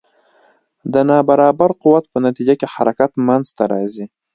د 0.93 0.95
نا 1.09 1.17
برابر 1.29 1.69
قوت 1.81 2.05
په 2.13 2.17
نتیجه 2.27 2.53
کې 2.59 2.67
حرکت 2.73 3.11
منځته 3.27 3.63
راځي. 3.73 4.05